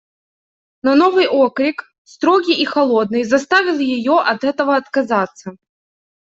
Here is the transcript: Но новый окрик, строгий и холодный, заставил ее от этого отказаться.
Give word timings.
Но 0.81 0.95
новый 0.95 1.27
окрик, 1.27 1.83
строгий 2.03 2.55
и 2.59 2.65
холодный, 2.65 3.23
заставил 3.23 3.77
ее 3.77 4.19
от 4.19 4.43
этого 4.43 4.75
отказаться. 4.75 5.55